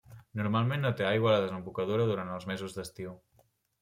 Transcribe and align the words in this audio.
Normalment 0.39 0.81
no 0.85 0.91
té 1.01 1.05
aigua 1.09 1.29
a 1.33 1.35
la 1.35 1.43
desembocadura 1.43 2.07
durant 2.13 2.33
els 2.39 2.49
mesos 2.53 2.77
d'estiu. 2.79 3.15